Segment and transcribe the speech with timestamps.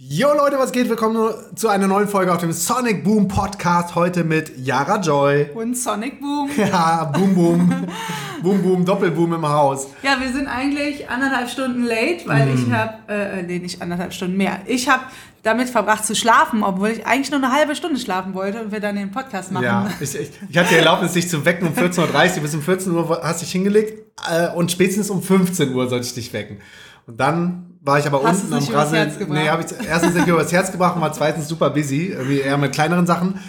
[0.00, 0.88] Jo Leute, was geht?
[0.88, 3.96] Willkommen zu einer neuen Folge auf dem Sonic Boom Podcast.
[3.96, 5.50] Heute mit Yara Joy.
[5.54, 6.48] Und Sonic Boom.
[6.56, 7.86] Ja, Boom Boom.
[8.40, 9.88] boom Boom, Doppelboom im Haus.
[10.04, 12.54] Ja, wir sind eigentlich anderthalb Stunden late, weil mm.
[12.54, 14.60] ich habe, äh, nee, nicht anderthalb Stunden mehr.
[14.66, 15.02] Ich habe
[15.42, 18.78] damit verbracht zu schlafen, obwohl ich eigentlich nur eine halbe Stunde schlafen wollte und wir
[18.78, 19.64] dann den Podcast machen.
[19.64, 22.42] Ja, ich, ich, ich hatte die Erlaubnis, dich zu wecken um 14.30 Uhr.
[22.42, 26.06] Bis um 14 Uhr hast du dich hingelegt äh, und spätestens um 15 Uhr sollte
[26.06, 26.58] ich dich wecken.
[27.08, 29.12] Und dann war ich aber Hast unten am Rasseln.
[29.28, 32.58] Nee, habe ich erstens nicht übers Herz gebracht und war zweitens super busy, irgendwie eher
[32.58, 33.40] mit kleineren Sachen.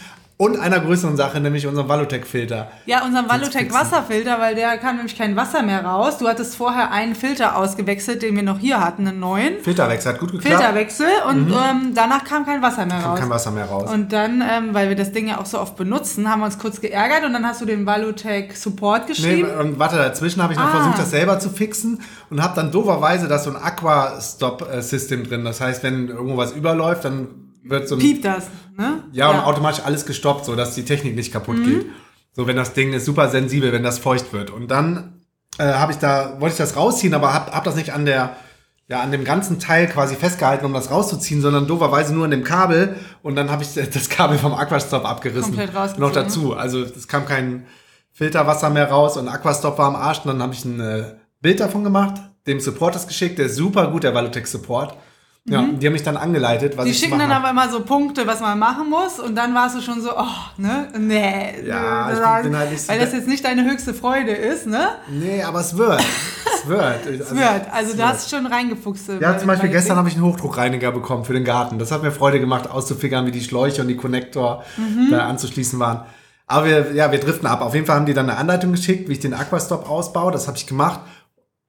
[0.41, 2.71] Und einer größeren Sache, nämlich unserem Valutec-Filter.
[2.85, 6.17] Ja, unseren Valutec-Wasserfilter, weil der kam nämlich kein Wasser mehr raus.
[6.17, 9.59] Du hattest vorher einen Filter ausgewechselt, den wir noch hier hatten, einen neuen.
[9.61, 10.55] Filterwechsel, hat gut geklappt.
[10.55, 11.53] Filterwechsel und mhm.
[11.53, 13.19] ähm, danach kam kein Wasser mehr kam raus.
[13.19, 13.91] kein Wasser mehr raus.
[13.91, 16.57] Und dann, ähm, weil wir das Ding ja auch so oft benutzen, haben wir uns
[16.57, 19.49] kurz geärgert und dann hast du den Valutec-Support geschrieben.
[19.49, 20.71] Nee, und warte, dazwischen habe ich noch ah.
[20.71, 25.43] versucht, das selber zu fixen und habe dann dooferweise da so ein Aqua-Stop-System drin.
[25.43, 29.03] Das heißt, wenn irgendwo was überläuft, dann wird so ein, Piept das, ne?
[29.11, 31.65] Ja, ja, und automatisch alles gestoppt, so dass die Technik nicht kaputt mhm.
[31.65, 31.85] geht.
[32.33, 34.49] So, wenn das Ding ist super sensibel, wenn das feucht wird.
[34.49, 35.21] Und dann
[35.57, 38.35] äh, habe ich da, wollte ich das rausziehen, aber hab, hab das nicht an der,
[38.87, 42.43] ja, an dem ganzen Teil quasi festgehalten, um das rauszuziehen, sondern dooferweise nur an dem
[42.43, 42.95] Kabel.
[43.23, 45.55] Und dann habe ich das Kabel vom Aquastop abgerissen.
[45.55, 46.55] Komplett Noch dazu.
[46.55, 47.65] Also es kam kein
[48.11, 50.19] Filterwasser mehr raus und Aquastop war am Arsch.
[50.19, 53.55] Und dann habe ich ein äh, Bild davon gemacht, dem Support das geschickt, der ist
[53.55, 54.95] super gut, der Valutec Support.
[55.45, 55.79] Ja, mhm.
[55.79, 58.39] die haben mich dann angeleitet, was Die ich schicken dann aber immer so Punkte, was
[58.39, 60.25] man machen muss und dann warst du schon so, oh,
[60.57, 61.65] ne, nee.
[61.65, 64.89] Ja, ich bin halt nicht Weil das jetzt nicht deine höchste Freude ist, ne?
[65.09, 66.01] Nee, aber es wird.
[66.53, 66.79] es wird.
[67.09, 67.73] Also, es wird.
[67.73, 69.09] Also du hast schon reingefuchst.
[69.19, 71.79] Ja, zum Beispiel gestern habe ich einen Hochdruckreiniger bekommen für den Garten.
[71.79, 75.09] Das hat mir Freude gemacht, auszufigern, wie die Schläuche und die Konnektor mhm.
[75.09, 76.05] da anzuschließen waren.
[76.45, 77.61] Aber wir, ja, wir driften ab.
[77.61, 80.31] Auf jeden Fall haben die dann eine Anleitung geschickt, wie ich den Aquastop ausbaue.
[80.31, 80.99] Das habe ich gemacht.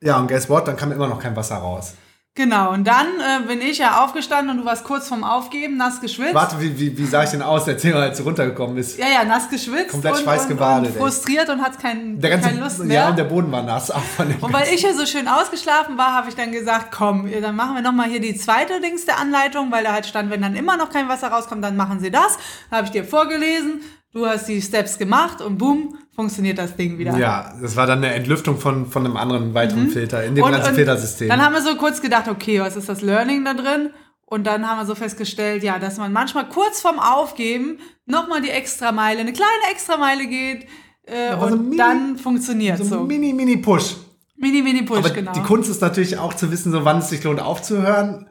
[0.03, 0.67] Ja, und guess what?
[0.67, 1.95] Dann kam immer noch kein Wasser raus.
[2.37, 6.01] Genau, und dann äh, bin ich ja aufgestanden und du warst kurz vorm Aufgeben, nass
[6.01, 6.33] geschwitzt.
[6.33, 8.99] Warte, wie, wie, wie sah ich denn aus, erzähl mal, als du runtergekommen bist?
[8.99, 9.89] Ja, ja, nass geschwitzt.
[9.89, 10.91] Komplett schweißgebadet.
[10.91, 12.97] Und, und frustriert und hat kein, der ganze, keine Lust mehr.
[12.97, 13.91] Ja, und der Boden war nass.
[13.91, 16.93] Auch von dem und weil ich ja so schön ausgeschlafen war, habe ich dann gesagt,
[16.93, 20.31] komm, dann machen wir nochmal hier die zweite Dings der Anleitung, weil da halt stand,
[20.31, 22.39] wenn dann immer noch kein Wasser rauskommt, dann machen sie das.
[22.71, 23.81] Da habe ich dir vorgelesen,
[24.13, 27.17] du hast die Steps gemacht und boom, funktioniert das Ding wieder.
[27.17, 29.91] Ja, das war dann eine Entlüftung von, von einem anderen weiteren mhm.
[29.91, 31.29] Filter in dem und, ganzen und Filtersystem.
[31.29, 33.91] Dann haben wir so kurz gedacht, okay, was ist das Learning da drin?
[34.27, 38.51] Und dann haben wir so festgestellt, ja, dass man manchmal kurz vorm Aufgeben nochmal die
[38.51, 40.67] Extrameile, eine kleine Extrameile geht
[41.07, 42.85] äh, und so mini, dann funktioniert so.
[42.85, 43.01] so.
[43.01, 43.97] Mini, mini Push.
[44.37, 45.33] Mini, mini Push, Aber genau.
[45.33, 48.29] Die Kunst ist natürlich auch zu wissen, so wann es sich lohnt aufzuhören,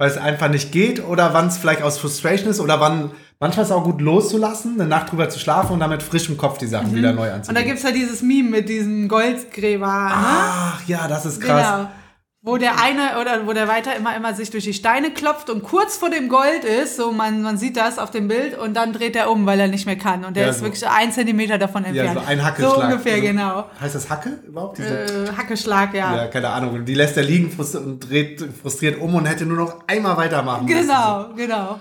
[0.00, 3.10] weil es einfach nicht geht oder wann es vielleicht aus Frustration ist oder wann
[3.42, 6.36] Manchmal ist es auch gut loszulassen, eine Nacht drüber zu schlafen und dann mit frischem
[6.36, 6.96] Kopf die Sachen mhm.
[6.96, 7.48] wieder neu anzugehen.
[7.48, 9.86] Und da gibt es ja dieses Meme mit diesem Goldgräber.
[9.86, 10.12] Ne?
[10.12, 11.66] Ach ja, das ist krass.
[11.74, 11.90] Genau.
[12.42, 15.62] Wo der eine oder wo der weiter immer immer sich durch die Steine klopft und
[15.62, 18.94] kurz vor dem Gold ist, so man, man sieht das auf dem Bild und dann
[18.94, 20.24] dreht er um, weil er nicht mehr kann.
[20.24, 20.64] Und der ja, ist so.
[20.64, 22.14] wirklich ein Zentimeter davon entfernt.
[22.14, 22.74] Ja, so ein Hackeschlag.
[22.74, 23.64] So ungefähr, also, genau.
[23.78, 24.78] Heißt das Hacke überhaupt?
[24.78, 26.16] Diese äh, Hackeschlag, ja.
[26.16, 26.82] Ja, keine Ahnung.
[26.86, 30.88] Die lässt er liegen und dreht frustriert um und hätte nur noch einmal weitermachen müssen.
[30.88, 31.34] Genau, so.
[31.34, 31.80] genau.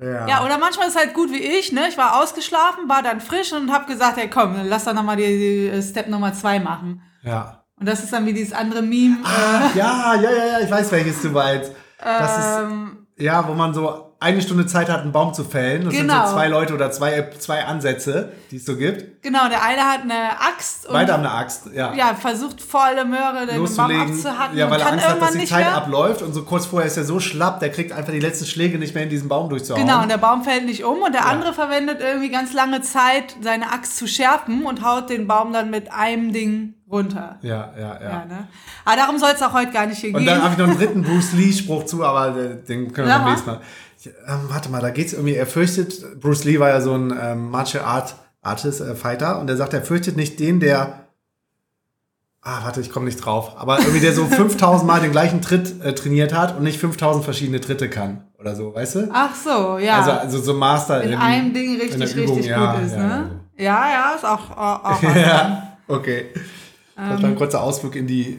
[0.00, 0.28] Ja.
[0.28, 1.88] ja, oder manchmal ist es halt gut wie ich, ne?
[1.88, 5.70] Ich war ausgeschlafen, war dann frisch und hab gesagt, hey komm, lass doch nochmal die,
[5.72, 7.02] die Step Nummer zwei machen.
[7.22, 7.57] Ja.
[7.80, 9.18] Und das ist dann wie dieses andere Meme.
[9.24, 11.72] Ah, äh, ja, ja, ja, ja, ich weiß, welches du meinst.
[12.02, 15.84] Das ähm, ist, ja, wo man so eine Stunde Zeit hat, einen Baum zu fällen.
[15.84, 16.00] Das genau.
[16.00, 16.32] sind so genau.
[16.32, 19.22] zwei Leute oder zwei, zwei Ansätze, die es so gibt.
[19.22, 20.86] Genau, der eine hat eine Axt.
[20.86, 21.94] Und Beide haben eine Axt, ja.
[21.94, 24.58] Ja, versucht volle Möhre den Baum abzuhacken.
[24.58, 25.76] Ja, weil er Angst hat, dass die Zeit mehr.
[25.76, 28.78] abläuft und so kurz vorher ist er so schlapp, der kriegt einfach die letzten Schläge
[28.78, 29.86] nicht mehr in diesen Baum durchzuhauen.
[29.86, 31.28] Genau, und der Baum fällt nicht um und der ja.
[31.28, 35.70] andere verwendet irgendwie ganz lange Zeit, seine Axt zu schärfen und haut den Baum dann
[35.70, 37.38] mit einem Ding runter.
[37.42, 38.00] Ja, ja, ja.
[38.00, 38.48] ja ne?
[38.84, 40.28] Aber darum soll es auch heute gar nicht hier und gehen.
[40.28, 43.18] Und dann habe ich noch einen dritten Bruce Lee-Spruch zu, aber den können wir ja.
[43.18, 43.60] beim nächsten Mal
[44.26, 47.50] ähm, warte mal, da geht's irgendwie, er fürchtet, Bruce Lee war ja so ein ähm,
[47.50, 51.06] Martial Art Artist, äh, Fighter, und er sagt, er fürchtet nicht den, der,
[52.42, 55.82] ah, warte, ich komme nicht drauf, aber irgendwie der so 5000 Mal den gleichen Tritt
[55.82, 59.08] äh, trainiert hat und nicht 5000 verschiedene Tritte kann oder so, weißt du?
[59.12, 59.98] Ach so, ja.
[59.98, 63.06] Also, also so Master in, in einem Ding richtig, Übung, richtig ja, gut ist, ja,
[63.06, 63.30] ne?
[63.56, 66.26] Ja, ja, ist auch, auch, auch Ja, okay.
[66.98, 68.38] Das war ein kurzer Ausflug in die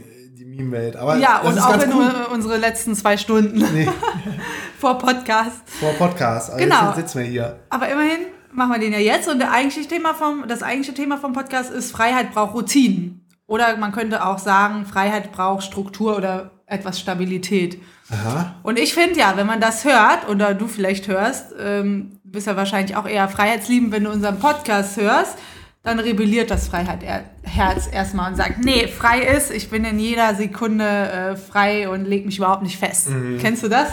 [0.60, 0.96] Meme-Welt.
[0.96, 2.12] ja, und auch in cool.
[2.34, 3.58] unsere letzten zwei Stunden.
[3.74, 3.88] Nee.
[4.80, 5.62] Vor Podcast.
[5.80, 6.52] Vor Podcast.
[6.52, 6.88] Aber genau.
[6.88, 7.60] jetzt sitzen wir hier.
[7.70, 9.30] Aber immerhin machen wir den ja jetzt.
[9.30, 13.26] Und der eigentliche Thema vom, das eigentliche Thema vom Podcast ist, Freiheit braucht Routinen.
[13.48, 17.82] Oder man könnte auch sagen, Freiheit braucht Struktur oder etwas Stabilität.
[18.12, 18.56] Aha.
[18.64, 22.56] Und ich finde ja, wenn man das hört, oder du vielleicht hörst, ähm, bist ja
[22.56, 25.36] wahrscheinlich auch eher freiheitsliebend, wenn du unseren Podcast hörst,
[25.84, 30.84] dann rebelliert das Freiheitsherz erstmal und sagt, nee, frei ist, ich bin in jeder Sekunde
[30.86, 33.10] äh, frei und leg mich überhaupt nicht fest.
[33.10, 33.38] Mhm.
[33.40, 33.88] Kennst du das?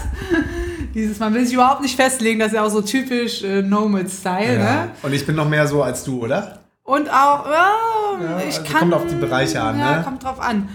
[0.94, 4.54] dieses, man will sich überhaupt nicht festlegen, das ist ja auch so typisch äh, Nomad-Style,
[4.58, 4.58] Ja.
[4.84, 4.88] ne?
[5.02, 6.60] Und ich bin noch mehr so als du, oder?
[6.82, 7.70] Und auch, ja,
[8.20, 8.78] Ja, ich also kann.
[8.80, 10.02] kommt auf die Bereiche an, Ja, ne?
[10.04, 10.68] kommt drauf an.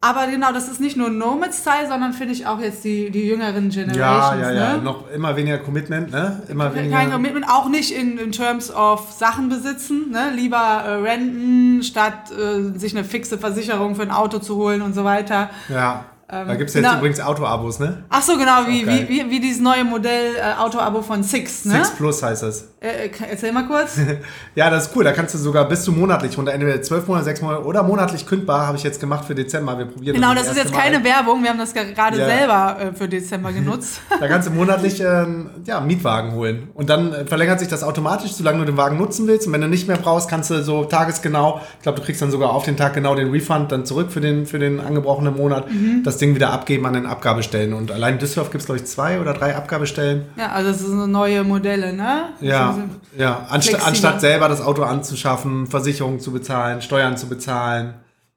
[0.00, 3.68] Aber genau, das ist nicht nur Nomad-Style, sondern finde ich auch jetzt die, die jüngeren
[3.70, 4.42] Ja, Generations.
[4.42, 4.76] ja, ja.
[4.76, 4.82] Ne?
[4.82, 6.40] Noch immer weniger Commitment, ne?
[6.48, 6.96] Immer weniger.
[6.96, 10.30] Kein Commitment, auch nicht in, in terms of Sachen besitzen, ne?
[10.36, 14.94] lieber äh, renten, statt äh, sich eine fixe Versicherung für ein Auto zu holen und
[14.94, 15.50] so weiter.
[15.68, 16.04] Ja.
[16.30, 16.98] Da gibt es jetzt genau.
[16.98, 18.04] übrigens Auto-Abos, ne?
[18.10, 21.64] Ach so, genau, wie, wie, wie, wie dieses neue Modell äh, Auto-Abo von Six.
[21.64, 21.76] Ne?
[21.76, 22.68] Six Plus heißt das.
[22.80, 23.98] Äh, äh, erzähl mal kurz.
[24.54, 25.04] Ja, das ist cool.
[25.04, 26.52] Da kannst du sogar bis zu monatlich runter.
[26.52, 29.78] Entweder zwölf Monate, sechs Monate oder monatlich kündbar habe ich jetzt gemacht für Dezember.
[29.78, 31.04] Wir probieren genau, das, das ist jetzt keine Mal.
[31.04, 32.26] Werbung, wir haben das ge- gerade Ja.
[32.26, 34.00] selber äh, für Dezember genutzt.
[34.20, 36.68] Da kannst du monatlich ähm, ja, Mietwagen holen.
[36.74, 39.46] Und dann äh, verlängert sich das automatisch, solange du den Wagen nutzen willst.
[39.46, 42.30] Und wenn du nicht mehr brauchst, kannst du so tagesgenau, ich glaube, du kriegst dann
[42.32, 45.70] sogar auf den Tag genau den Refund dann zurück für den, für den angebrochenen Monat,
[45.70, 46.02] Mhm.
[46.02, 47.72] das Ding wieder abgeben an den Abgabestellen.
[47.72, 50.26] Und allein in Düsseldorf gibt es, glaube ich, zwei oder drei Abgabestellen.
[50.36, 52.30] ja, also das sind so neue Modelle, ne?
[52.40, 52.82] Ja, Also,
[53.16, 53.46] ja.
[53.48, 53.86] Anst flexibler.
[53.88, 57.94] anstatt selber das Auto anzuschaffen, Versicherungen zu bezahlen, Steuern zu bezahlen,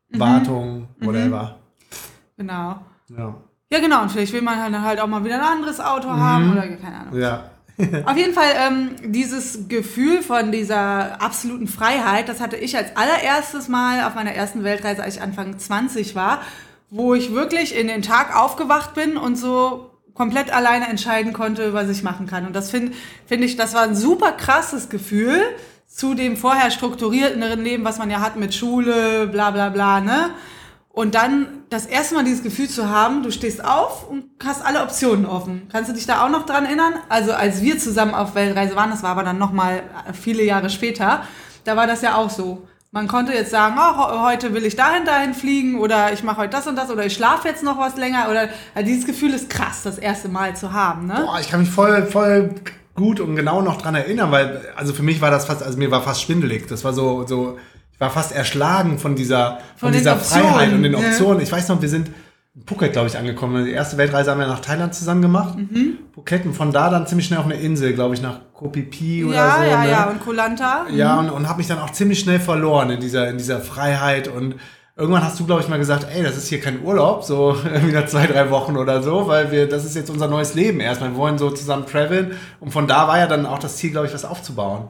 [0.09, 0.19] Mhm.
[0.19, 1.55] Wartung, whatever.
[2.37, 2.79] genau.
[3.17, 3.35] Ja.
[3.73, 6.19] Ja, genau, und vielleicht will man halt- halt auch mal wieder ein anderes Auto Mhm.
[6.19, 7.19] haben oder keine Ahnung.
[7.19, 7.43] Ja.
[8.05, 13.69] Auf jeden Fall, ähm, dieses Gefühl von dieser absoluten Freiheit, das hatte ich als allererstes
[13.69, 16.41] Mal auf meiner ersten Weltreise, als ich Anfang 20 war,
[16.91, 21.89] wo ich wirklich in den Tag aufgewacht bin und so komplett alleine entscheiden konnte, was
[21.89, 22.45] ich machen kann.
[22.45, 22.91] Und das finde
[23.25, 25.41] find ich, das war ein super krasses Gefühl
[25.87, 30.31] zu dem vorher strukturierteren Leben, was man ja hat mit Schule, bla bla bla, ne?
[30.89, 34.83] Und dann das erste Mal dieses Gefühl zu haben, du stehst auf und hast alle
[34.83, 35.69] Optionen offen.
[35.71, 36.95] Kannst du dich da auch noch dran erinnern?
[37.07, 40.69] Also als wir zusammen auf Weltreise waren, das war aber dann noch mal viele Jahre
[40.69, 41.23] später,
[41.63, 42.67] da war das ja auch so.
[42.93, 46.49] Man konnte jetzt sagen, oh, heute will ich dahin, dahin fliegen oder ich mache heute
[46.49, 49.49] das und das oder ich schlafe jetzt noch was länger oder also dieses Gefühl ist
[49.49, 51.07] krass, das erste Mal zu haben.
[51.07, 51.23] Ne?
[51.25, 52.53] Boah, ich kann mich voll, voll
[52.93, 55.89] gut und genau noch dran erinnern, weil, also für mich war das fast, also mir
[55.89, 56.67] war fast schwindelig.
[56.67, 57.57] Das war so, so,
[57.93, 60.97] ich war fast erschlagen von dieser, von, Von dieser Optionen, Freiheit und den ne?
[60.97, 61.41] Optionen.
[61.41, 62.13] Ich weiß noch, wir sind in
[62.65, 63.63] Phuket, glaube ich, angekommen.
[63.63, 65.57] Die erste Weltreise haben wir nach Thailand zusammen gemacht.
[65.57, 65.99] Mhm.
[66.13, 68.83] Phuket und von da dann ziemlich schnell auf eine Insel, glaube ich, nach Koh Phi
[68.91, 69.63] Phi oder Ja, so.
[69.69, 69.89] ja, ne?
[69.91, 70.09] ja.
[70.09, 70.85] Und Kolanta.
[70.89, 74.27] Ja, und, und habe mich dann auch ziemlich schnell verloren in dieser, in dieser Freiheit.
[74.27, 74.55] Und
[74.97, 77.93] irgendwann hast du, glaube ich, mal gesagt, ey, das ist hier kein Urlaub, so irgendwie
[77.93, 81.11] nach zwei, drei Wochen oder so, weil wir, das ist jetzt unser neues Leben erstmal.
[81.11, 82.33] Wir wollen so zusammen traveln.
[82.59, 84.89] Und von da war ja dann auch das Ziel, glaube ich, was aufzubauen.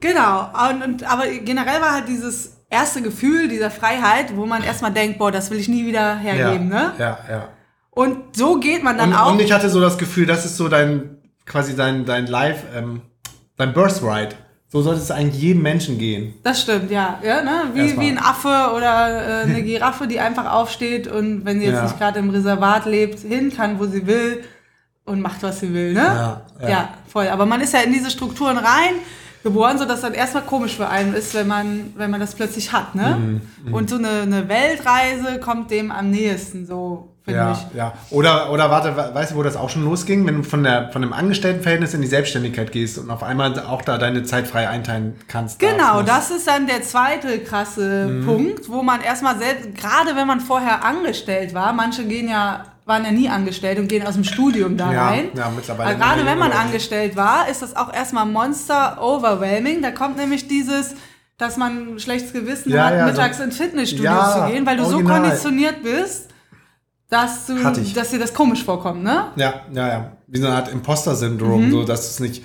[0.00, 4.92] Genau, und, und, aber generell war halt dieses erste Gefühl dieser Freiheit, wo man erstmal
[4.92, 6.92] denkt, boah, das will ich nie wieder hergeben, ja, ne?
[6.98, 7.48] ja, ja.
[7.90, 9.32] Und so geht man dann Und, auch.
[9.32, 13.02] und ich hatte so das Gefühl, das ist so dein, quasi dein, dein Life, ähm,
[13.56, 14.36] dein Birthright.
[14.68, 16.34] So sollte es eigentlich jedem Menschen gehen.
[16.44, 17.18] das stimmt, ja.
[17.24, 17.62] ja ne?
[17.74, 18.06] wie, Erstmal.
[18.06, 21.82] wie ein Affe oder äh, eine Giraffe, die einfach aufsteht und wenn sie jetzt Ja.
[21.82, 24.44] nicht gerade im Reservat lebt, hin kann, wo sie will
[25.04, 26.00] und macht, was sie will, ne?
[26.60, 26.88] Ja, ja.
[27.08, 27.26] voll.
[27.26, 28.94] Aber man ist ja in diese Strukturen rein
[29.42, 32.94] geboren, sodass dann erstmal komisch für einen ist, wenn man, wenn man das plötzlich hat,
[32.94, 33.40] ne?
[33.64, 37.76] Mhm, Und so eine, eine Weltreise kommt dem am nächsten, so finde Ja, ich.
[37.76, 37.92] ja.
[38.10, 40.26] Oder, oder warte, we- weißt du, wo das auch schon losging?
[40.26, 43.82] Wenn du von, der, von dem Angestelltenverhältnis in die Selbstständigkeit gehst und auf einmal auch
[43.82, 45.58] da deine Zeit frei einteilen kannst.
[45.58, 48.24] Genau, das ist dann der zweite krasse Mhm.
[48.26, 53.04] Punkt, wo man erstmal selbst, gerade wenn man vorher angestellt war, manche gehen ja, waren
[53.04, 55.28] ja nie angestellt und gehen aus dem Studium da Ja, rein.
[55.36, 59.80] ja, mittlerweile Aber gerade wenn man angestellt war, ist das auch erstmal monster overwhelming.
[59.80, 60.96] Da kommt nämlich dieses,
[61.38, 64.66] dass man ein schlechtes Gewissen Ja, hat, ja, mittags so- ins Fitnessstudio Ja, zu gehen,
[64.66, 65.20] weil du so original.
[65.22, 66.28] konditioniert bist,
[67.08, 67.54] dass, du,
[67.94, 69.28] dass dir das komisch vorkommt, ne?
[69.36, 70.12] Ja, ja, ja.
[70.26, 71.70] Wie so eine Art Imposter-Syndrom, Mhm.
[71.72, 72.44] so dass du es nicht,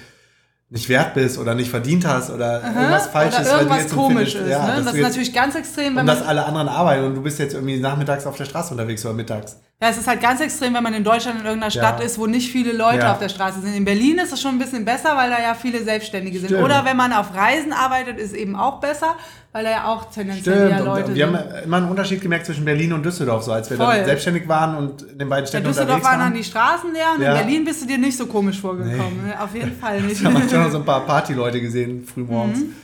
[0.70, 3.82] nicht wert bist oder nicht verdient hast oder irgendwas falsch Oder ist, weil du irgendwas
[3.84, 4.50] jetzt komisch empfindest- ist.
[4.50, 4.84] ja, ne?
[4.84, 7.38] Das ist natürlich ganz extrem, wenn Und man dass alle anderen arbeiten und du bist
[7.38, 9.58] jetzt irgendwie nachmittags auf der Straße unterwegs oder mittags.
[9.82, 12.06] Ja, es ist halt ganz extrem, wenn man in Deutschland in irgendeiner Stadt Ja.
[12.06, 13.12] ist, wo nicht viele Leute Ja.
[13.12, 13.76] auf der Straße sind.
[13.76, 16.48] In Berlin ist es schon ein bisschen besser, weil da ja viele Selbstständige sind.
[16.48, 16.64] Stimmt.
[16.64, 19.16] Oder wenn man auf Reisen arbeitet, ist eben auch besser,
[19.52, 20.72] weil da ja auch tendenziell Stimmt.
[20.72, 21.36] eher Und Leute wir sind.
[21.38, 23.98] haben immer einen Unterschied gemerkt zwischen Berlin und Düsseldorf, so als wir Voll.
[23.98, 26.30] dann selbstständig waren und in den beiden in Städten Düsseldorf unterwegs waren waren.
[26.32, 27.32] dann die Straßen leer und Ja.
[27.34, 29.28] in Berlin bist du dir nicht so komisch vorgekommen.
[29.28, 29.44] Ne?
[29.44, 30.24] Auf jeden Fall nicht.
[30.24, 32.60] Da haben wir schon noch so ein paar Partyleute gesehen, frühmorgens.
[32.60, 32.76] Mhm.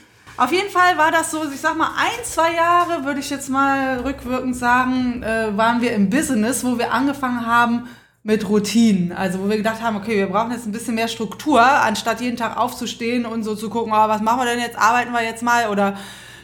[0.41, 3.47] Auf jeden Fall war das so, ich sag mal, ein, zwei Jahre, würde ich jetzt
[3.47, 7.87] mal rückwirkend sagen, äh, waren wir im Business, wo wir angefangen haben
[8.23, 9.11] mit Routinen.
[9.11, 12.37] Also wo wir gedacht haben, okay, wir brauchen jetzt ein bisschen mehr Struktur, anstatt jeden
[12.37, 15.43] Tag aufzustehen und so zu gucken, oh, was machen wir denn jetzt, arbeiten wir jetzt
[15.43, 15.95] mal oder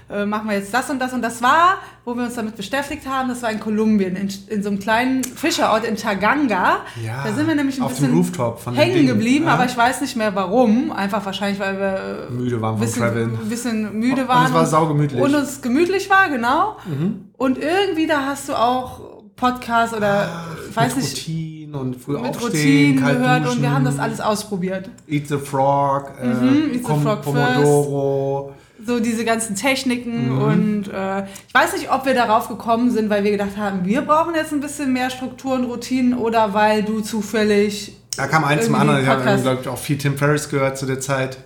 [0.10, 1.14] äh, machen wir jetzt das und das.
[1.14, 4.64] Und das war, wo wir uns damit beschäftigt haben, das war in Kolumbien, in, in
[4.64, 6.78] so einem kleinen Fischerort in Taganga.
[7.04, 9.54] Ja, da sind wir nämlich ein auf dem bisschen Rooftop von hängen Dingen, geblieben, ja.
[9.54, 10.92] aber ich weiß nicht mehr warum.
[10.92, 14.46] Einfach wahrscheinlich, weil wir Müde waren vom bisschen, ein bisschen müde Und waren.
[14.48, 15.22] es war saugemütlich.
[15.22, 16.78] Und es gemütlich war, genau.
[16.86, 17.26] Mhm.
[17.34, 19.02] Und irgendwie da hast du auch
[19.36, 20.30] Podcast oder
[20.70, 21.18] ich weiß nicht.
[21.18, 24.90] Routinen und früh mit aufstehen, Routinen kalt gehört duschen, und wir haben das alles ausprobiert.
[25.08, 28.54] Eat the Frog, äh, Mhm, Eat the Frog Pomodoro.
[28.88, 30.42] So diese ganzen Techniken Mhm.
[30.42, 34.02] und äh, ich weiß nicht, ob wir darauf gekommen sind, weil wir gedacht haben, wir
[34.02, 38.66] brauchen jetzt ein bisschen mehr Struktur und Routinen oder weil du zufällig Da kam eins
[38.66, 39.02] zum anderen.
[39.02, 41.38] Ich habe, glaube ich, auch viel Tim Ferriss gehört zu der Zeit.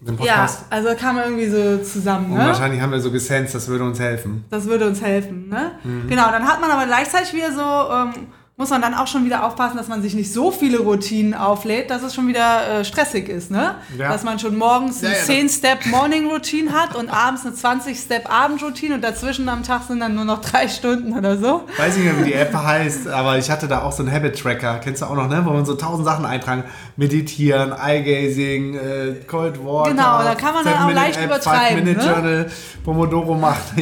[0.00, 2.46] Den Ja, also kam irgendwie so zusammen, Und ne?
[2.46, 4.44] wahrscheinlich haben wir so gesensed, das würde uns helfen.
[4.50, 5.72] Das würde uns helfen, ne?
[5.84, 6.08] Mhm.
[6.08, 8.26] Genau, dann hat man aber gleichzeitig wieder so, ähm,
[8.58, 11.90] muss man dann auch schon wieder aufpassen, dass man sich nicht so viele Routinen auflädt,
[11.90, 13.76] dass es schon wieder äh, stressig ist, ne?
[13.96, 14.08] Ja.
[14.08, 19.62] Dass man schon morgens eine ja, 10-Step-Morning-Routine hat und abends eine 20-Step-Abend-Routine und dazwischen am
[19.62, 21.68] Tag sind dann nur noch drei Stunden oder so.
[21.76, 24.80] Weiß nicht mehr, wie die App heißt, aber ich hatte da auch so einen Habit-Tracker.
[24.82, 25.40] Kennst du auch noch, ne?
[25.44, 26.64] Wo man so tausend Sachen eintragen.
[26.96, 29.90] Meditieren, Eye-Gazing, äh, Cold Water.
[29.90, 32.12] Genau, da kann man dann auch leicht App, übertreiben, Five-Minute ne?
[32.12, 32.50] Journal,
[32.82, 33.76] Pomodoro macht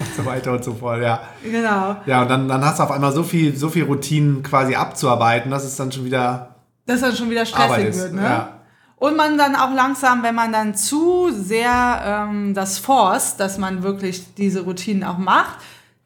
[0.00, 1.20] und so weiter und so fort, ja.
[1.42, 1.96] Genau.
[2.06, 5.50] Ja, und dann, dann hast du auf einmal so viel, so viel Routinen quasi abzuarbeiten,
[5.50, 8.22] dass es dann schon wieder Dass dann schon wieder stressig wird, ne?
[8.22, 8.56] Ja.
[8.96, 13.82] Und man dann auch langsam, wenn man dann zu sehr ähm, das forst, dass man
[13.82, 15.56] wirklich diese Routinen auch macht,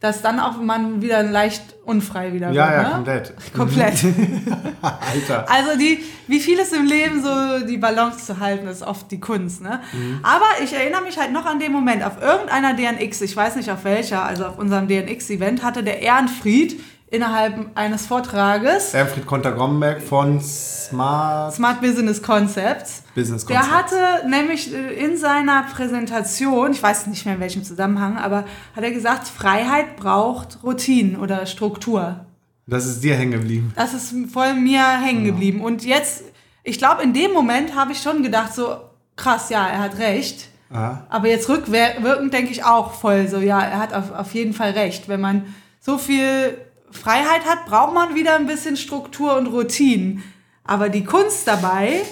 [0.00, 2.76] dass dann auch man wieder leicht unfrei wieder Ja, wird.
[2.76, 2.94] ja, ne?
[2.94, 3.34] komplett.
[3.54, 3.94] Komplett.
[4.82, 5.50] Alter.
[5.50, 9.20] Also die, wie viel ist im Leben so die Balance zu halten, ist oft die
[9.20, 9.62] Kunst.
[9.62, 9.80] Ne?
[9.92, 10.20] Mhm.
[10.22, 13.70] Aber ich erinnere mich halt noch an den Moment, auf irgendeiner DNX, ich weiß nicht
[13.70, 16.80] auf welcher, also auf unserem DNX-Event, hatte der Ehrenfried
[17.14, 23.02] innerhalb eines Vortrages Erfried Konter-Gromberg von Smart Smart Business Concepts.
[23.14, 23.76] Business Der Concepts.
[23.76, 28.44] hatte nämlich äh, in seiner Präsentation, ich weiß nicht mehr in welchem Zusammenhang, aber
[28.74, 32.26] hat er gesagt, Freiheit braucht Routinen oder Struktur.
[32.66, 33.72] Das ist dir hängen geblieben.
[33.76, 35.60] Das ist voll mir hängen geblieben.
[35.60, 36.24] Und jetzt,
[36.62, 38.76] ich glaube, in dem Moment habe ich schon gedacht, so
[39.16, 40.48] krass, ja, er hat recht.
[40.70, 41.06] Aha.
[41.10, 44.70] Aber jetzt rückwirkend denke ich auch voll so, ja, er hat auf, auf jeden Fall
[44.70, 45.08] recht.
[45.08, 46.56] Wenn man so viel
[46.94, 50.22] Freiheit hat, braucht man wieder ein bisschen Struktur und Routinen.
[50.64, 52.02] Aber die Kunst dabei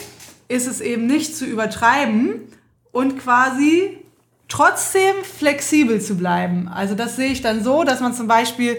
[0.48, 2.42] ist es eben nicht zu übertreiben
[2.90, 3.98] und quasi
[4.48, 6.68] trotzdem flexibel zu bleiben.
[6.68, 8.76] Also das sehe ich dann so, dass man zum Beispiel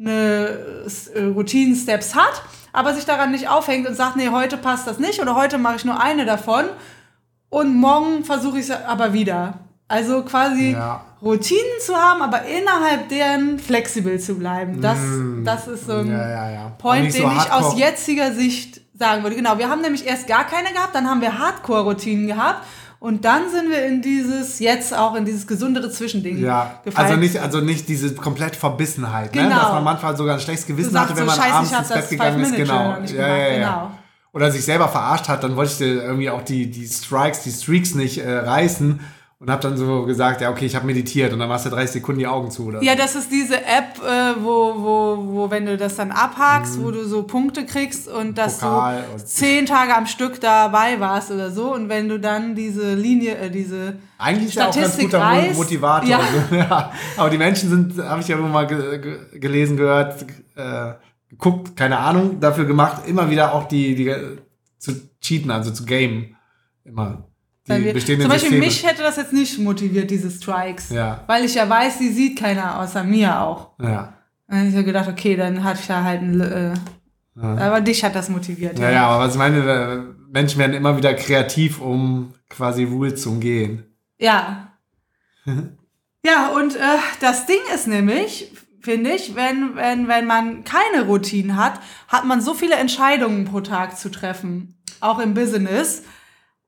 [0.00, 2.42] eine äh, Routinen-Steps hat,
[2.72, 5.76] aber sich daran nicht aufhängt und sagt, nee, heute passt das nicht oder heute mache
[5.76, 6.64] ich nur eine davon
[7.50, 9.60] und morgen versuche ich es aber wieder.
[9.86, 11.04] Also quasi Ja.
[11.22, 14.80] Routinen zu haben, aber innerhalb deren flexibel zu bleiben.
[14.80, 14.98] Das,
[15.44, 16.68] das ist so ein Ja, ja, ja.
[16.78, 19.36] Point, nicht den so ich aus jetziger Sicht sagen würde.
[19.36, 22.64] Genau, wir haben nämlich erst gar keine gehabt, dann haben wir Hardcore-Routinen gehabt
[22.98, 27.08] und dann sind wir in dieses, jetzt auch in dieses gesundere Zwischending Ja, gefallen.
[27.08, 29.42] also nicht, also nicht diese komplett Verbissenheit, ne?
[29.42, 29.58] Genau.
[29.60, 32.08] dass man manchmal sogar ein schlechtes Gewissen hatte, wenn so, man Scheiße, abends ins Bett
[32.10, 32.54] gegangen ist.
[32.54, 32.96] Genau.
[33.06, 33.54] Ja, ja, ja.
[33.56, 33.90] genau.
[34.32, 37.94] Oder sich selber verarscht hat, dann wollte ich irgendwie auch die, die Strikes, die Streaks
[37.94, 39.00] nicht äh, reißen
[39.42, 41.94] und habe dann so gesagt, ja, okay, ich habe meditiert und dann machst du 30
[41.94, 42.66] Sekunden die Augen zu.
[42.66, 46.78] Oder Ja, das ist diese App, äh, wo, wo, wo, wenn du das dann abhakst,
[46.78, 46.84] Mhm.
[46.84, 51.32] wo du so Punkte kriegst und dass Pokal du zehn Tage am Stück dabei warst
[51.32, 54.76] oder so und wenn du dann diese Linie, äh, diese Eigentlich ist ja auch ganz
[54.76, 56.08] Statistik guter reißt, Motivator.
[56.08, 56.18] ja.
[56.20, 56.92] Also, ja.
[57.16, 60.92] Aber die Menschen sind, habe ich ja immer mal ge ge gelesen, gehört, äh,
[61.28, 64.14] geguckt, keine Ahnung, dafür gemacht, immer wieder auch die, die
[64.78, 66.36] zu cheaten, also zu gamen.
[66.84, 67.26] Immer.
[67.68, 68.66] Die wir, bestehenden zum Beispiel Systeme.
[68.66, 70.90] mich hätte das jetzt nicht motiviert, diese Strikes.
[70.90, 71.22] Ja.
[71.28, 73.70] Weil ich ja weiß, die sieht keiner außer mir auch.
[73.80, 74.14] Ja.
[74.48, 76.40] Dann habe ich so gedacht, okay, dann hatte ich da halt ein.
[76.40, 76.74] Äh,
[77.40, 78.78] Aber dich hat das motiviert.
[78.78, 83.30] Ja, ja, aber was ich meine, Menschen werden immer wieder kreativ, um quasi Rules zu
[83.30, 83.84] umgehen.
[84.18, 84.72] Ja.
[86.24, 88.50] ja, und äh, das Ding ist nämlich,
[88.80, 93.60] finde ich, wenn, wenn, wenn man keine Routinen hat, hat man so viele Entscheidungen pro
[93.60, 96.02] Tag zu treffen, auch im Business.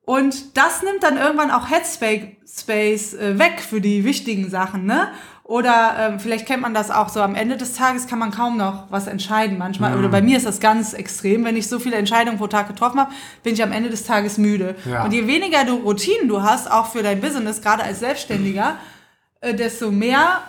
[0.05, 5.09] Und das nimmt dann irgendwann auch Headspace Space, äh, weg für die wichtigen Sachen, ne?
[5.43, 8.57] Oder ähm, vielleicht kennt man das auch so, am Ende des Tages kann man kaum
[8.57, 9.93] noch was entscheiden manchmal.
[9.93, 9.99] Mhm.
[9.99, 12.99] Oder bei mir ist das ganz extrem, wenn ich so viele Entscheidungen pro Tag getroffen
[13.01, 14.75] habe, bin ich am Ende des Tages müde.
[14.91, 15.05] Ja.
[15.05, 18.77] Und je weniger du Routinen du hast, auch für dein Business, gerade als Selbstständiger,
[19.41, 20.43] äh, desto mehr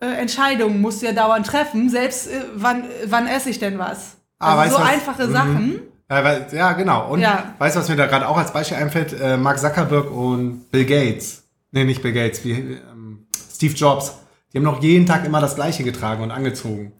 [0.00, 4.16] äh, Entscheidungen musst du ja dauernd treffen, selbst äh, wann, wann esse ich denn was?
[4.38, 5.32] Ah, Also weißt so du einfache Mhm.
[5.32, 5.80] Sachen.
[6.08, 7.08] Ja genau.
[7.10, 7.54] Und Ja.
[7.58, 9.18] weißt du, was mir da gerade auch als Beispiel einfällt?
[9.20, 11.42] Äh, Mark Zuckerberg und Bill Gates.
[11.72, 14.14] Nee, nicht Bill Gates, wie, ähm, Steve Jobs.
[14.52, 16.92] Die haben noch jeden Tag immer das Gleiche getragen und angezogen.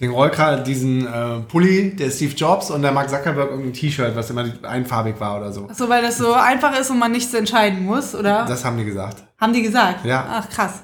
[0.00, 4.30] Den Rollkragen, diesen äh, Pulli, der Steve Jobs und der Mark Zuckerberg irgendein T-Shirt, was
[4.30, 5.68] immer einfarbig war oder so.
[5.72, 8.44] So, weil das so einfach ist und man nichts entscheiden muss, oder?
[8.46, 9.24] Das haben die gesagt.
[9.40, 10.04] Haben die gesagt?
[10.04, 10.24] Ja.
[10.30, 10.82] Ach, krass.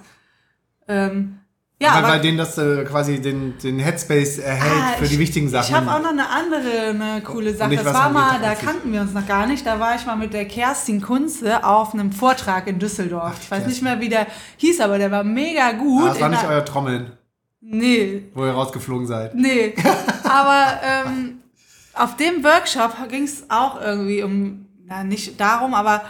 [0.89, 1.39] Ähm,
[1.85, 5.19] ja, weil, weil denen das äh, quasi den, den Headspace erhält Ah, für die ich-
[5.21, 5.67] wichtigen Sachen.
[5.69, 7.71] Ich habe auch noch eine andere eine coole Sache.
[7.71, 9.65] nicht, Das war mal, da kannten wir uns noch gar nicht.
[9.67, 13.35] Da war ich mal mit der Kerstin Kunze auf einem Vortrag in Düsseldorf.
[13.43, 14.27] ich weiß nicht mehr, wie der
[14.57, 16.05] hieß, aber der war mega gut.
[16.05, 17.13] ah, das war nicht euer Trommeln.
[17.61, 18.25] Nee.
[18.35, 19.35] Wo ihr rausgeflogen seid.
[19.35, 19.75] Nee.
[20.25, 21.39] Aber ähm,
[21.95, 26.03] auf dem Workshop ging es auch irgendwie um, na, nicht darum, aber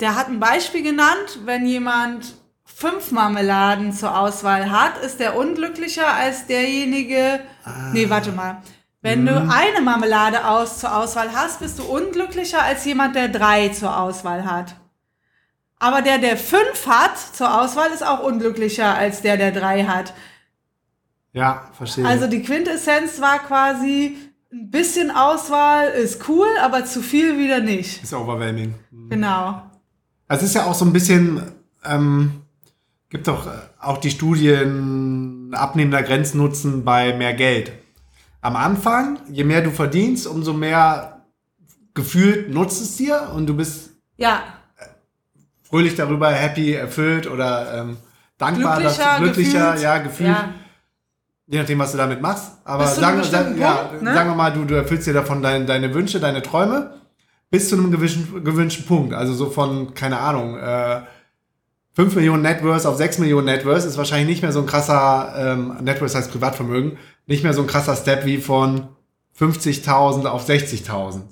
[0.00, 2.34] der hat ein Beispiel genannt, wenn jemand
[2.76, 7.40] fünf Marmeladen zur Auswahl hat, ist der unglücklicher als derjenige.
[7.64, 7.90] Ah.
[7.94, 8.62] Nee, warte mal.
[9.00, 9.26] Wenn mhm.
[9.28, 13.98] du eine Marmelade aus zur Auswahl hast, bist du unglücklicher als jemand, der drei zur
[13.98, 14.76] Auswahl hat.
[15.78, 20.12] Aber der, der fünf hat zur Auswahl, ist auch unglücklicher als der, der drei hat.
[21.32, 22.06] Ja, verstehe.
[22.06, 24.18] Also die Quintessenz war quasi,
[24.52, 28.02] ein bisschen Auswahl ist cool, aber zu viel wieder nicht.
[28.02, 28.74] Ist overwhelming.
[28.90, 29.08] Mhm.
[29.08, 29.62] Genau.
[30.28, 31.40] Es ist ja auch so ein bisschen,
[31.82, 32.42] ähm,
[33.08, 33.48] gibt doch
[33.80, 37.72] auch die Studien abnehmender Grenznutzen bei mehr Geld.
[38.40, 41.24] Am Anfang, je mehr du verdienst, umso mehr
[41.94, 44.42] gefühlt nutzt es dir und du bist ja.
[45.62, 47.96] fröhlich darüber, happy, erfüllt oder ähm,
[48.38, 49.82] dankbar, glücklicher, dass, glücklicher, gefühlt.
[49.82, 50.28] ja, gefühlt.
[50.28, 50.48] Ja.
[51.48, 52.52] Je nachdem, was du damit machst.
[52.64, 54.14] Aber sagen, sagen, ja, ne?
[54.14, 56.94] sagen wir mal, du, du erfüllst dir davon dein, deine Wünsche, deine Träume
[57.50, 59.14] bis zu einem gewünschten, gewünschten Punkt.
[59.14, 61.02] Also so von, keine Ahnung, äh,
[61.96, 65.78] 5 Millionen Networth auf 6 Millionen Networth ist wahrscheinlich nicht mehr so ein krasser, ähm,
[65.80, 68.88] Networth heißt Privatvermögen, nicht mehr so ein krasser Step wie von
[69.38, 71.22] 50.000 auf 60.000.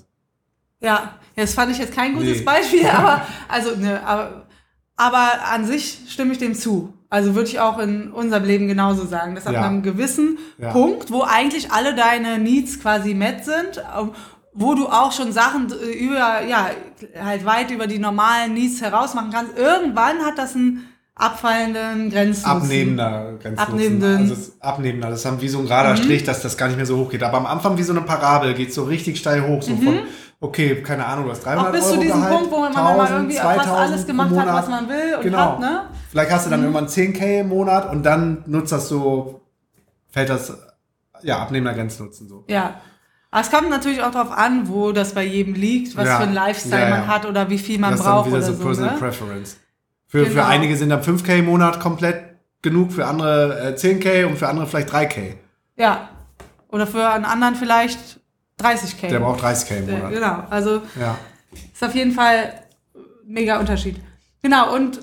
[0.81, 2.43] Ja, das fand ich jetzt kein gutes nee.
[2.43, 4.47] Beispiel, aber, also, ne, aber,
[4.95, 6.93] aber an sich stimme ich dem zu.
[7.11, 9.61] Also würde ich auch in unserem Leben genauso sagen, dass ab ja.
[9.61, 10.71] einem gewissen ja.
[10.71, 13.83] Punkt, wo eigentlich alle deine Needs quasi met sind,
[14.55, 16.69] wo du auch schon Sachen äh, über, ja,
[17.21, 22.61] halt weit über die normalen Needs herausmachen kannst, irgendwann hat das einen abfallenden Grenznutzen.
[22.61, 23.73] Abnehmender Grenznutzen.
[23.73, 24.17] Abnehmenden.
[24.17, 25.09] Also das, abnehmender.
[25.09, 25.97] Das haben wie so ein gerader mhm.
[25.97, 27.23] Strich, dass das gar nicht mehr so hoch geht.
[27.23, 29.81] Aber am Anfang wie so eine Parabel geht so richtig steil hoch, so mhm.
[29.81, 29.99] von
[30.39, 32.97] okay, keine Ahnung, du hast 300 Euro bis zu diesem Gehalt, Punkt, wo man 1000,
[32.97, 35.37] mal irgendwie fast alles gemacht hat, was man will und genau.
[35.37, 35.81] hat, ne?
[36.09, 36.75] Vielleicht hast du dann mhm.
[36.75, 39.41] irgendwann 10k im Monat und dann nutzt das so,
[40.09, 40.57] fällt das,
[41.23, 42.43] ja, abnehmender Grenznutzen so.
[42.47, 42.75] Ja.
[43.35, 46.19] Aber es kommt natürlich auch darauf an, wo das bei jedem liegt, was ja.
[46.19, 46.97] für ein Lifestyle ja, ja.
[46.99, 48.31] man hat oder wie viel man das braucht.
[48.31, 48.97] Das ist wieder so, Personal ne?
[48.97, 49.57] Preference.
[50.07, 50.31] Für, genau.
[50.31, 54.47] für einige sind dann 5k im Monat komplett genug, für andere äh, 10k und für
[54.47, 55.33] andere vielleicht 3k.
[55.75, 56.07] Ja.
[56.69, 58.21] Oder für einen anderen vielleicht
[58.61, 59.09] 30k.
[59.09, 60.11] Der braucht 30k im Monat.
[60.13, 61.17] Genau, also ja.
[61.73, 62.53] ist auf jeden Fall
[63.25, 63.99] mega Unterschied.
[64.43, 65.01] Genau, und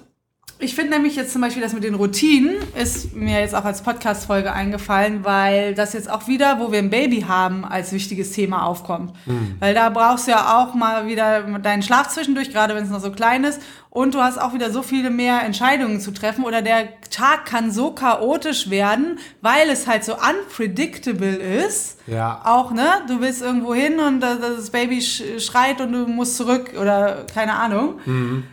[0.63, 3.83] ich finde nämlich jetzt zum Beispiel das mit den Routinen ist mir jetzt auch als
[3.83, 8.65] Podcast-Folge eingefallen, weil das jetzt auch wieder, wo wir ein Baby haben, als wichtiges Thema
[8.65, 9.13] aufkommt.
[9.27, 9.57] Mhm.
[9.59, 13.01] Weil da brauchst du ja auch mal wieder deinen Schlaf zwischendurch, gerade wenn es noch
[13.01, 13.61] so klein ist.
[13.91, 17.71] Und du hast auch wieder so viele mehr Entscheidungen zu treffen oder der Tag kann
[17.71, 21.99] so chaotisch werden, weil es halt so unpredictable ist.
[22.07, 22.41] Ja.
[22.45, 22.87] Auch, ne?
[23.09, 28.01] Du willst irgendwo hin und das Baby schreit und du musst zurück oder keine Ahnung.
[28.07, 28.45] Mhm.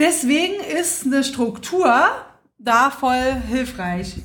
[0.00, 1.94] Deswegen ist eine Struktur
[2.58, 4.16] da voll hilfreich.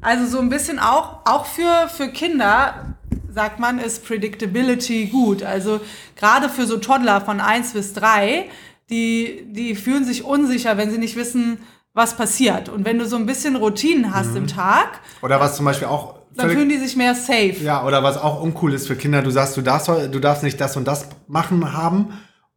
[0.00, 2.96] Also so ein bisschen auch, auch für, für Kinder,
[3.30, 5.42] sagt man, ist Predictability gut.
[5.42, 5.80] Also
[6.16, 8.46] gerade für so Toddler von eins bis drei,
[8.88, 11.58] die, die fühlen sich unsicher, wenn sie nicht wissen,
[11.92, 12.70] was passiert.
[12.70, 14.36] Und wenn du so ein bisschen Routinen hast mhm.
[14.38, 15.00] im Tag.
[15.20, 16.14] Oder was zum Beispiel auch.
[16.34, 17.56] Dann fühlen die sich mehr safe.
[17.62, 20.60] Ja, oder was auch uncool ist für Kinder, du sagst, du darfst, du darfst nicht
[20.60, 22.14] das und das machen haben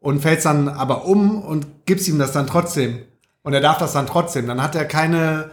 [0.07, 2.99] und fällst dann aber um und gibst ihm das dann trotzdem.
[3.43, 4.47] Und er darf das dann trotzdem.
[4.47, 5.51] Dann hat er keine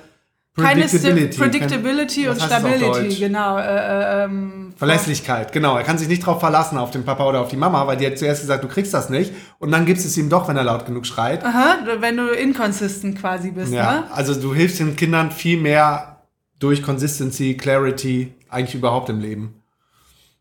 [0.55, 1.37] Predictability.
[1.37, 3.59] Keine Predictability und Stability, genau.
[3.59, 5.77] Äh, äh, ähm, Verlässlichkeit, genau.
[5.77, 8.07] Er kann sich nicht drauf verlassen, auf den Papa oder auf die Mama, weil die
[8.07, 9.33] hat zuerst gesagt, du kriegst das nicht.
[9.59, 11.45] Und dann gibst es ihm doch, wenn er laut genug schreit.
[11.45, 14.05] Aha, wenn du inconsistent quasi bist, ja, ne?
[14.13, 16.21] Also du hilfst den Kindern viel mehr
[16.61, 19.64] durch Consistency, Clarity, eigentlich überhaupt im Leben.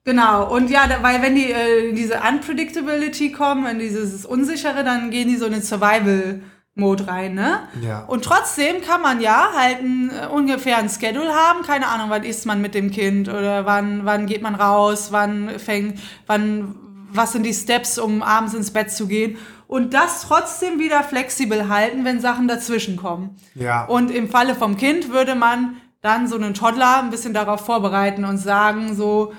[0.05, 5.29] Genau, und ja, weil wenn die äh, diese Unpredictability kommen, in dieses Unsichere, dann gehen
[5.29, 7.59] die so in den Survival-Mode rein, ne?
[7.81, 8.03] Ja.
[8.05, 12.23] Und trotzdem kann man ja halt ein, äh, ungefähr ein Schedule haben, keine Ahnung, wann
[12.23, 16.75] isst man mit dem Kind oder wann, wann geht man raus, wann fängt, wann,
[17.09, 19.37] was sind die Steps, um abends ins Bett zu gehen
[19.73, 23.37] und das trotzdem wieder flexibel halten, wenn Sachen dazwischen kommen.
[23.55, 23.85] Ja.
[23.85, 28.25] Und im Falle vom Kind würde man dann so einen Toddler ein bisschen darauf vorbereiten
[28.25, 29.33] und sagen so,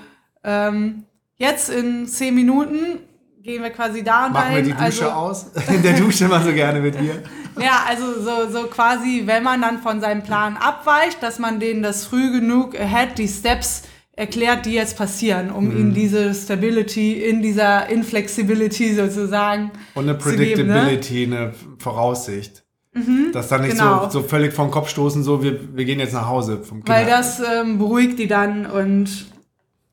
[0.45, 1.03] ähm,
[1.37, 2.99] jetzt in zehn Minuten
[3.41, 4.65] gehen wir quasi da und Machen dahin.
[4.65, 5.45] wir die Dusche also, aus?
[5.67, 7.21] In der Dusche immer so gerne mit mir.
[7.59, 11.83] Ja, also so, so quasi, wenn man dann von seinem Plan abweicht, dass man denen
[11.83, 15.77] das früh genug ahead, die Steps erklärt, die jetzt passieren, um mhm.
[15.77, 21.37] ihnen diese Stability in dieser Inflexibility sozusagen Und eine Predictability, geben, ne?
[21.37, 22.63] eine Voraussicht.
[22.93, 24.05] Mhm, dass dann nicht genau.
[24.05, 26.93] so, so völlig vom Kopf stoßen, so wir, wir gehen jetzt nach Hause vom Kinder.
[26.93, 29.25] Weil das ähm, beruhigt die dann und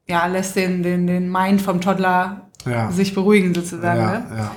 [0.08, 2.90] ja, lässt den, den, den Mind vom Toddler ja.
[2.90, 4.00] sich beruhigen sozusagen.
[4.00, 4.36] Ja, ne?
[4.36, 4.56] ja.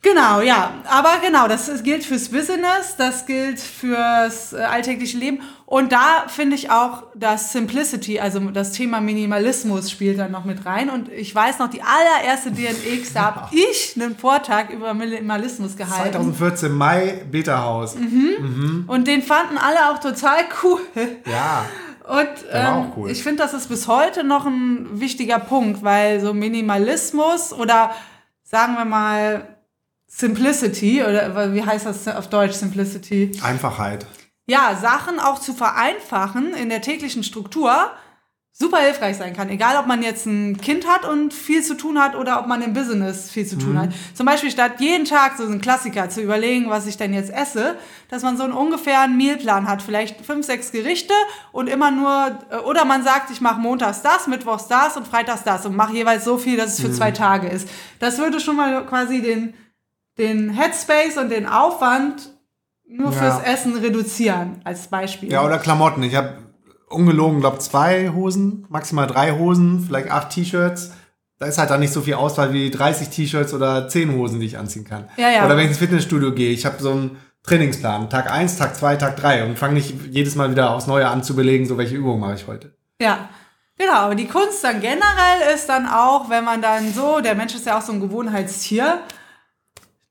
[0.00, 0.74] Genau, ja.
[0.88, 5.40] Aber genau, das gilt fürs Business, das gilt fürs äh, alltägliche Leben.
[5.66, 10.64] Und da finde ich auch, dass Simplicity, also das Thema Minimalismus spielt dann noch mit
[10.64, 10.88] rein.
[10.88, 16.12] Und ich weiß noch, die allererste DNX, da habe ich einen Vortrag über Minimalismus gehalten.
[16.12, 17.96] 2014, Mai, Beta-Haus.
[17.96, 18.36] Mhm.
[18.38, 18.84] Mhm.
[18.86, 20.80] Und den fanden alle auch total cool.
[21.26, 21.64] Ja.
[22.08, 23.10] Und ähm, cool.
[23.10, 27.94] ich finde, das ist bis heute noch ein wichtiger Punkt, weil so Minimalismus oder
[28.42, 29.58] sagen wir mal
[30.06, 33.38] Simplicity, oder wie heißt das auf Deutsch, Simplicity?
[33.42, 34.06] Einfachheit.
[34.46, 37.90] Ja, Sachen auch zu vereinfachen in der täglichen Struktur
[38.60, 39.48] super hilfreich sein kann.
[39.50, 42.60] Egal, ob man jetzt ein Kind hat und viel zu tun hat oder ob man
[42.60, 43.78] im Business viel zu tun mhm.
[43.78, 43.90] hat.
[44.14, 47.76] Zum Beispiel statt jeden Tag so ein Klassiker zu überlegen, was ich denn jetzt esse,
[48.08, 49.80] dass man so einen ungefähren Mealplan hat.
[49.80, 51.14] Vielleicht fünf, sechs Gerichte
[51.52, 55.44] und immer nur, äh, oder man sagt, ich mache montags das, mittwochs das und freitags
[55.44, 56.94] das und mache jeweils so viel, dass es für mhm.
[56.94, 57.68] zwei Tage ist.
[58.00, 59.54] Das würde schon mal quasi den
[60.18, 62.30] den Headspace und den Aufwand
[62.88, 63.18] nur ja.
[63.18, 65.30] fürs Essen reduzieren, als Beispiel.
[65.30, 66.02] Ja, oder Klamotten.
[66.02, 66.47] Ich habe
[66.90, 70.92] ungelogen, glaube zwei Hosen, maximal drei Hosen, vielleicht acht T-Shirts.
[71.38, 74.46] Da ist halt dann nicht so viel Auswahl wie 30 T-Shirts oder 10 Hosen, die
[74.46, 75.08] ich anziehen kann.
[75.16, 75.44] Ja, ja.
[75.44, 78.10] Oder wenn ich ins Fitnessstudio gehe, ich habe so einen Trainingsplan.
[78.10, 81.22] Tag 1, Tag 2, Tag 3 und fange nicht jedes Mal wieder aufs Neue an
[81.22, 82.74] zu belegen, so welche Übungen mache ich heute.
[83.00, 83.28] Ja,
[83.78, 87.54] Genau, aber die Kunst dann generell ist dann auch, wenn man dann so, der Mensch
[87.54, 88.98] ist ja auch so ein Gewohnheitstier,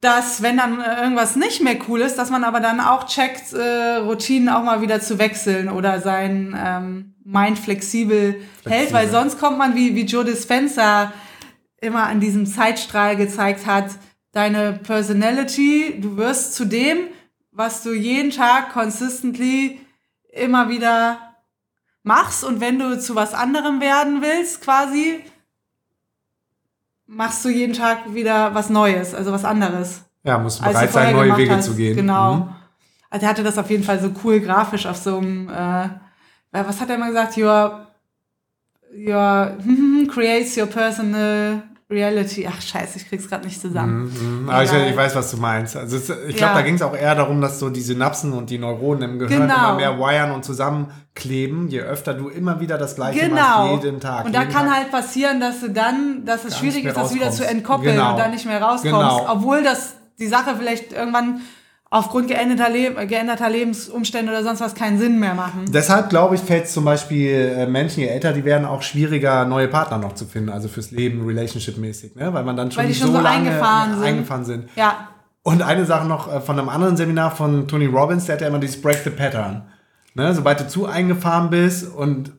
[0.01, 3.53] dass wenn dann äh, irgendwas nicht mehr cool ist, dass man aber dann auch checkt,
[3.53, 9.09] äh, Routinen auch mal wieder zu wechseln oder sein ähm, Mind flexibel, flexibel, hält, weil
[9.09, 11.11] sonst kommt man, wie, wie Joe Dispenza
[11.81, 13.91] immer an diesem Zeitstrahl gezeigt hat,
[14.31, 16.99] deine Personality, du wirst zu dem,
[17.51, 19.81] was du jeden Tag consistently
[20.31, 21.35] immer wieder
[22.03, 22.43] machst.
[22.43, 25.23] Und wenn du zu was anderem werden willst, quasi,
[27.07, 30.01] machst du jeden Tag wieder was Neues, also was anderes.
[30.23, 31.65] Ja, musst du bereit sein, neue Wege hast.
[31.65, 31.95] zu gehen.
[31.95, 32.35] Genau.
[32.35, 32.49] Mhm.
[33.09, 35.89] Also er hatte das auf jeden Fall so cool grafisch auf so einem, äh,
[36.51, 37.37] was hat er immer gesagt?
[37.37, 37.87] Your,
[38.93, 39.57] your
[40.13, 42.45] creates your personal Reality.
[42.45, 44.11] Ach scheiße, ich krieg's gerade nicht zusammen.
[44.13, 44.49] Mhm, mhm.
[44.49, 45.77] aber ich, ich, weiß, was du meinst.
[45.77, 46.55] Also es, ich glaube, ja.
[46.55, 49.43] da ging es auch eher darum, dass so die Synapsen und die Neuronen im Gehirn
[49.43, 49.55] genau.
[49.55, 53.35] immer mehr wiren und zusammenkleben, je öfter du immer wieder das gleiche genau.
[53.67, 54.25] machst, jeden Tag.
[54.25, 57.31] Und da kann Tag halt passieren, dass du dann, dass es schwierig ist, das wieder
[57.31, 58.11] zu entkoppeln genau.
[58.11, 58.83] und dann nicht mehr rauskommst.
[58.83, 59.25] Genau.
[59.31, 61.41] Obwohl das die Sache vielleicht irgendwann
[61.89, 65.65] aufgrund geänderter, Le geänderter Lebensumstände oder sonst was keinen Sinn mehr machen.
[65.69, 69.45] Deshalb glaube ich, fällt es zum Beispiel äh, Menschen, je älter die werden, auch schwieriger,
[69.45, 72.33] neue Partner noch zu finden, also fürs Leben, relationship-mäßig, ne?
[72.33, 74.03] weil man dann schon, schon so, so lange eingefahren sind.
[74.03, 74.69] eingefahren sind.
[74.75, 75.09] Ja.
[75.43, 78.47] Und eine Sache noch äh, von einem anderen Seminar von Tony Robbins, der hat ja
[78.47, 79.63] immer dieses Break the Pattern.
[80.13, 80.33] Ne?
[80.33, 82.31] Sobald du zu eingefahren bist und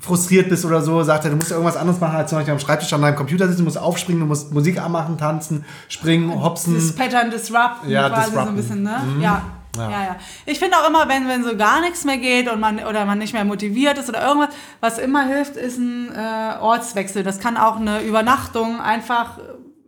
[0.00, 2.54] frustriert bist oder so, sagt er, du musst ja irgendwas anderes machen, als zum Beispiel
[2.54, 6.42] am Schreibtisch an deinem Computer sitzen, du musst aufspringen, du musst Musik anmachen, tanzen, springen,
[6.42, 6.74] hopsen.
[6.74, 8.44] Das Pattern disrupten ja, quasi disrupten.
[8.44, 8.98] so ein bisschen, ne?
[9.04, 9.20] Mhm.
[9.20, 9.42] Ja.
[9.76, 9.88] Ja.
[9.88, 10.16] ja, ja.
[10.46, 13.18] Ich finde auch immer, wenn, wenn so gar nichts mehr geht und man oder man
[13.18, 14.48] nicht mehr motiviert ist oder irgendwas,
[14.80, 17.22] was immer hilft, ist ein äh, Ortswechsel.
[17.22, 19.38] Das kann auch eine Übernachtung einfach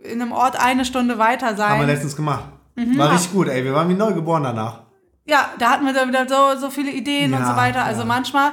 [0.05, 1.70] in einem Ort eine Stunde weiter sein.
[1.70, 2.44] Haben wir letztens gemacht.
[2.77, 3.64] Mhm, War richtig gut, ey.
[3.64, 4.83] Wir waren wie neu geboren danach.
[5.25, 7.85] Ja, da hatten wir dann wieder so, so viele Ideen ja, und so weiter.
[7.85, 8.53] Also manchmal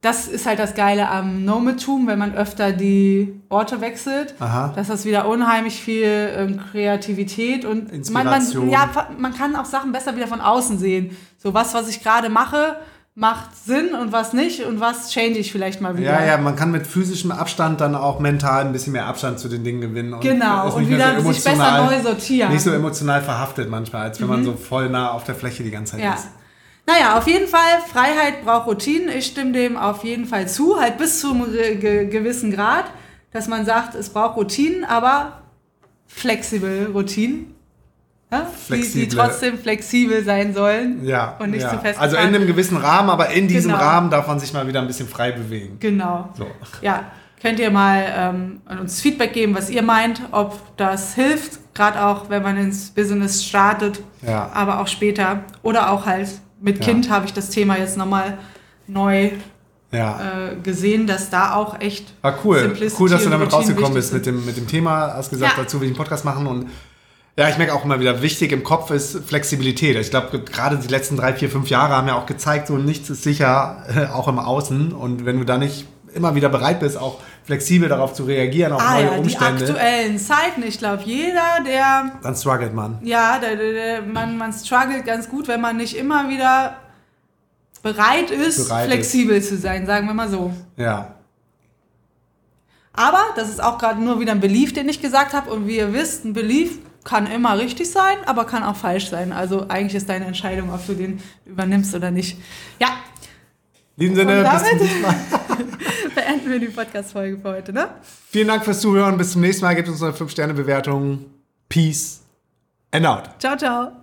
[0.00, 4.72] das ist halt das Geile am Nomadtum, wenn man öfter die Orte wechselt, Aha.
[4.74, 8.66] dass das wieder unheimlich viel ähm, Kreativität und Inspiration.
[8.66, 11.16] Man, man, ja, man kann auch Sachen besser wieder von außen sehen.
[11.36, 12.76] So was, was ich gerade mache,
[13.14, 16.12] macht Sinn und was nicht und was change ich vielleicht mal wieder.
[16.12, 19.50] Ja, ja, man kann mit physischem Abstand dann auch mental ein bisschen mehr Abstand zu
[19.50, 20.14] den Dingen gewinnen.
[20.14, 22.50] Und genau, und wieder so sich besser neu sortieren.
[22.50, 24.32] Nicht so emotional verhaftet manchmal, als wenn mhm.
[24.32, 26.14] man so voll nah auf der Fläche die ganze Zeit ja.
[26.14, 26.28] ist.
[26.90, 29.08] Naja, auf jeden Fall, Freiheit braucht Routinen.
[29.10, 32.86] Ich stimme dem auf jeden Fall zu, halt bis zu einem gewissen Grad,
[33.32, 35.42] dass man sagt, es braucht Routinen, aber
[36.08, 37.54] flexibel Routinen.
[38.32, 38.46] Ja?
[38.68, 41.70] Die, die, trotzdem flexibel sein sollen ja, und nicht ja.
[41.70, 42.00] zu fest.
[42.00, 43.82] Also in einem gewissen Rahmen, aber in diesem genau.
[43.82, 45.76] Rahmen darf man sich mal wieder ein bisschen frei bewegen.
[45.80, 46.28] Genau.
[46.34, 46.46] So.
[46.80, 47.04] Ja,
[47.40, 52.30] könnt ihr mal ähm, uns Feedback geben, was ihr meint, ob das hilft, gerade auch
[52.30, 54.50] wenn man ins Business startet, ja.
[54.54, 56.28] aber auch später oder auch halt
[56.60, 56.84] mit ja.
[56.84, 58.38] Kind habe ich das Thema jetzt nochmal
[58.86, 59.30] neu
[59.92, 60.50] ja.
[60.50, 62.12] äh, gesehen, dass da auch echt.
[62.22, 62.76] War cool.
[62.98, 65.14] Cool, dass du damit rausgekommen bist mit dem, mit dem Thema.
[65.14, 65.62] Hast gesagt, ja.
[65.62, 66.68] dazu will ich einen Podcast machen und
[67.36, 69.96] ja, ich merke auch immer wieder, wichtig im Kopf ist Flexibilität.
[69.96, 73.08] Ich glaube, gerade die letzten drei, vier, fünf Jahre haben ja auch gezeigt, so nichts
[73.08, 74.92] ist sicher, auch im Außen.
[74.92, 78.82] Und wenn du da nicht immer wieder bereit bist, auch flexibel darauf zu reagieren auf
[78.82, 79.64] ah, neue ja, Umstände.
[79.64, 82.12] Die aktuellen Zeiten, ich glaube, jeder, der.
[82.22, 82.98] Dann struggelt man.
[83.02, 86.76] Ja, der, der, der, man, man struggelt ganz gut, wenn man nicht immer wieder
[87.82, 89.48] bereit ist, bereit flexibel ist.
[89.48, 90.52] zu sein, sagen wir mal so.
[90.76, 91.14] Ja.
[92.92, 95.50] Aber das ist auch gerade nur wieder ein Belief, den ich gesagt habe.
[95.50, 99.32] Und wie ihr wisst, ein Belief kann immer richtig sein, aber kann auch falsch sein.
[99.32, 102.38] Also eigentlich ist deine Entscheidung, ob du den übernimmst oder nicht.
[102.78, 102.88] Ja.
[103.96, 105.14] In diesem Sinne, bis zum nächsten Mal.
[106.14, 107.88] beenden wir die Podcast-Folge für heute, ne?
[108.30, 109.16] Vielen Dank fürs Zuhören.
[109.16, 109.74] Bis zum nächsten Mal.
[109.74, 111.26] Gebt uns eine 5-Sterne-Bewertung.
[111.68, 112.20] Peace
[112.92, 113.30] and out.
[113.38, 113.99] Ciao, ciao.